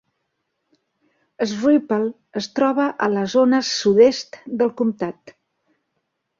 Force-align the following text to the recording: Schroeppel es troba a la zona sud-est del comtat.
Schroeppel 1.51 2.09
es 2.43 2.49
troba 2.61 2.89
a 3.07 3.11
la 3.19 3.27
zona 3.37 3.63
sud-est 3.75 4.43
del 4.65 4.75
comtat. 4.83 5.39